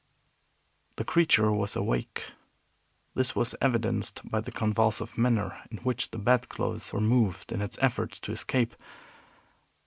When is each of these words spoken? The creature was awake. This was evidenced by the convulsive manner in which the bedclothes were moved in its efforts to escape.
The 0.95 1.05
creature 1.05 1.51
was 1.51 1.75
awake. 1.75 2.25
This 3.13 3.35
was 3.35 3.53
evidenced 3.61 4.21
by 4.27 4.41
the 4.41 4.51
convulsive 4.51 5.15
manner 5.15 5.61
in 5.69 5.77
which 5.77 6.09
the 6.09 6.17
bedclothes 6.17 6.91
were 6.91 6.99
moved 6.99 7.51
in 7.51 7.61
its 7.61 7.77
efforts 7.79 8.19
to 8.21 8.31
escape. 8.31 8.73